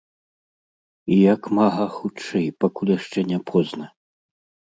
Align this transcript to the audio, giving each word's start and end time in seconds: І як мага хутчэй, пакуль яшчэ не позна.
І 1.15 1.17
як 1.33 1.41
мага 1.57 1.85
хутчэй, 1.99 2.47
пакуль 2.65 2.93
яшчэ 2.97 3.19
не 3.33 3.39
позна. 3.51 3.85